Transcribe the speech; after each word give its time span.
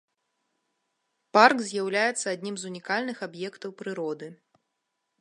Парк 1.37 1.57
з'яўляецца 1.67 2.25
аднім 2.35 2.55
з 2.63 2.67
унікальных 2.73 3.17
аб'ектаў 3.31 3.79
прыроды. 3.83 4.27